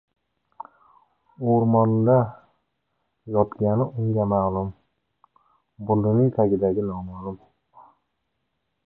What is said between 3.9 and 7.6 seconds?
unga ma’lum, burnining tagidagi noma’lum.